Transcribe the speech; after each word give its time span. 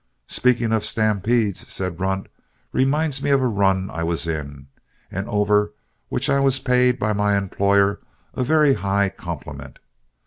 "Speaking 0.25 0.73
of 0.73 0.83
stampedes," 0.83 1.67
said 1.71 1.99
Runt, 1.99 2.25
"reminds 2.71 3.21
me 3.21 3.29
of 3.29 3.39
a 3.39 3.45
run 3.47 3.91
I 3.91 4.01
was 4.01 4.25
in, 4.25 4.65
and 5.11 5.29
over 5.29 5.73
which 6.09 6.27
I 6.27 6.39
was 6.39 6.57
paid 6.57 6.97
by 6.97 7.13
my 7.13 7.37
employer 7.37 7.99
a 8.33 8.43
very 8.43 8.73
high 8.73 9.09
compliment. 9.09 9.77